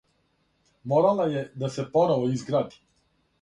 [0.93, 2.81] Морала је да се поново изгради.